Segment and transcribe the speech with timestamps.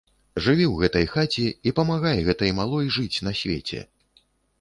[0.43, 3.83] Жыві ў гэтай хаце і памагай гэтай малой жыць на свеце.